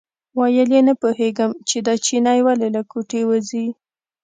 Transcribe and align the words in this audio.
ویل 0.37 0.69
یې 0.75 0.81
نه 0.87 0.93
پوهېږم 1.01 1.51
چې 1.67 1.77
دا 1.85 1.93
چینی 2.05 2.39
ولې 2.45 2.67
له 2.75 2.81
کوټې 2.91 3.21
وځي. 3.25 3.65